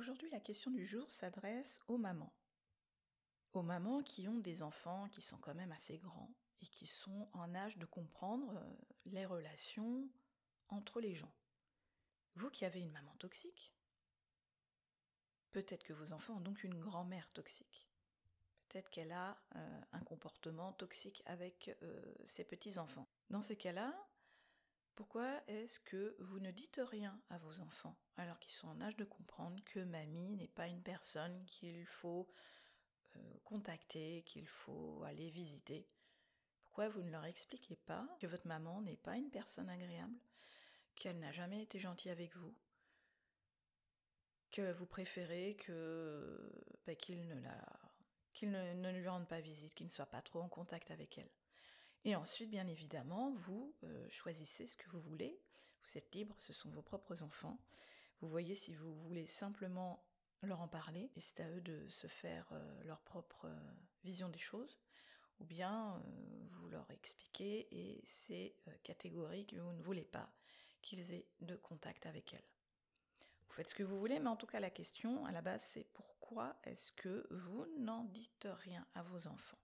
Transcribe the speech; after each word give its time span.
Aujourd'hui, 0.00 0.30
la 0.30 0.40
question 0.40 0.70
du 0.70 0.86
jour 0.86 1.10
s'adresse 1.10 1.82
aux 1.86 1.98
mamans. 1.98 2.32
Aux 3.52 3.60
mamans 3.60 4.02
qui 4.02 4.28
ont 4.28 4.38
des 4.38 4.62
enfants 4.62 5.10
qui 5.10 5.20
sont 5.20 5.36
quand 5.36 5.54
même 5.54 5.72
assez 5.72 5.98
grands 5.98 6.34
et 6.62 6.66
qui 6.68 6.86
sont 6.86 7.28
en 7.34 7.54
âge 7.54 7.76
de 7.76 7.84
comprendre 7.84 8.56
euh, 8.56 8.76
les 9.04 9.26
relations 9.26 10.08
entre 10.70 11.02
les 11.02 11.14
gens. 11.14 11.34
Vous 12.34 12.48
qui 12.48 12.64
avez 12.64 12.80
une 12.80 12.92
maman 12.92 13.14
toxique, 13.16 13.74
peut-être 15.50 15.84
que 15.84 15.92
vos 15.92 16.14
enfants 16.14 16.38
ont 16.38 16.40
donc 16.40 16.64
une 16.64 16.80
grand-mère 16.80 17.28
toxique. 17.28 17.86
Peut-être 18.68 18.88
qu'elle 18.88 19.12
a 19.12 19.38
euh, 19.54 19.80
un 19.92 20.00
comportement 20.00 20.72
toxique 20.72 21.22
avec 21.26 21.76
euh, 21.82 22.14
ses 22.24 22.44
petits-enfants. 22.44 23.06
Dans 23.28 23.42
ce 23.42 23.52
cas-là, 23.52 23.94
pourquoi 25.00 25.40
est-ce 25.46 25.80
que 25.80 26.14
vous 26.18 26.40
ne 26.40 26.50
dites 26.50 26.78
rien 26.90 27.18
à 27.30 27.38
vos 27.38 27.58
enfants 27.60 27.96
alors 28.18 28.38
qu'ils 28.38 28.52
sont 28.52 28.68
en 28.68 28.82
âge 28.82 28.98
de 28.98 29.06
comprendre 29.06 29.56
que 29.64 29.80
mamie 29.80 30.36
n'est 30.36 30.46
pas 30.46 30.66
une 30.66 30.82
personne 30.82 31.42
qu'il 31.46 31.86
faut 31.86 32.28
euh, 33.16 33.20
contacter, 33.44 34.22
qu'il 34.26 34.46
faut 34.46 35.02
aller 35.04 35.30
visiter? 35.30 35.88
Pourquoi 36.60 36.90
vous 36.90 37.00
ne 37.00 37.10
leur 37.10 37.24
expliquez 37.24 37.76
pas 37.76 38.06
que 38.20 38.26
votre 38.26 38.46
maman 38.46 38.82
n'est 38.82 38.98
pas 38.98 39.16
une 39.16 39.30
personne 39.30 39.70
agréable, 39.70 40.20
qu'elle 40.96 41.18
n'a 41.18 41.32
jamais 41.32 41.62
été 41.62 41.78
gentille 41.78 42.10
avec 42.10 42.36
vous, 42.36 42.54
que 44.50 44.70
vous 44.72 44.86
préférez 44.86 45.56
que 45.56 46.52
bah, 46.86 46.94
qu'il 46.94 47.26
ne 47.26 48.90
lui 48.92 49.08
rende 49.08 49.28
pas 49.28 49.40
visite, 49.40 49.72
qu'il 49.72 49.86
ne 49.86 49.92
soit 49.92 50.04
pas 50.04 50.20
trop 50.20 50.42
en 50.42 50.48
contact 50.50 50.90
avec 50.90 51.16
elle? 51.16 51.30
Et 52.04 52.16
ensuite, 52.16 52.50
bien 52.50 52.66
évidemment, 52.66 53.32
vous 53.32 53.74
euh, 53.84 54.06
choisissez 54.10 54.66
ce 54.66 54.76
que 54.76 54.88
vous 54.90 55.00
voulez. 55.00 55.38
Vous 55.84 55.98
êtes 55.98 56.14
libre, 56.14 56.34
ce 56.38 56.52
sont 56.52 56.70
vos 56.70 56.82
propres 56.82 57.22
enfants. 57.22 57.58
Vous 58.20 58.28
voyez 58.28 58.54
si 58.54 58.74
vous 58.74 58.94
voulez 58.94 59.26
simplement 59.26 60.02
leur 60.42 60.60
en 60.60 60.68
parler, 60.68 61.10
et 61.16 61.20
c'est 61.20 61.40
à 61.40 61.50
eux 61.50 61.60
de 61.60 61.86
se 61.88 62.06
faire 62.06 62.48
euh, 62.52 62.82
leur 62.84 63.00
propre 63.00 63.46
euh, 63.46 63.72
vision 64.02 64.28
des 64.30 64.38
choses, 64.38 64.78
ou 65.40 65.44
bien 65.44 66.02
vous 66.50 66.68
leur 66.68 66.90
expliquez 66.90 67.66
et 67.70 68.02
c'est 68.04 68.54
catégorique, 68.82 69.54
vous 69.54 69.72
ne 69.72 69.82
voulez 69.82 70.04
pas 70.04 70.30
qu'ils 70.82 71.14
aient 71.14 71.26
de 71.40 71.56
contact 71.56 72.04
avec 72.04 72.34
elle. 72.34 72.44
Vous 73.46 73.54
faites 73.54 73.70
ce 73.70 73.74
que 73.74 73.82
vous 73.82 73.98
voulez, 73.98 74.20
mais 74.20 74.28
en 74.28 74.36
tout 74.36 74.46
cas 74.46 74.60
la 74.60 74.68
question 74.68 75.24
à 75.24 75.32
la 75.32 75.40
base 75.40 75.62
c'est 75.62 75.84
pourquoi 75.94 76.56
est-ce 76.64 76.92
que 76.92 77.26
vous 77.30 77.66
n'en 77.78 78.04
dites 78.04 78.48
rien 78.50 78.86
à 78.94 79.02
vos 79.02 79.26
enfants? 79.28 79.58